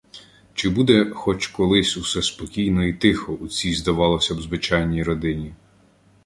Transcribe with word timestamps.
Чи 0.53 0.69
буде 0.69 1.09
хоч 1.11 1.47
колись 1.47 1.97
усе 1.97 2.21
спокійно 2.21 2.85
і 2.85 2.93
тихо 2.93 3.33
у 3.33 3.47
цій, 3.47 3.73
здавалося 3.73 4.35
б, 4.35 4.41
звичайній 4.41 5.03
родині? 5.03 5.53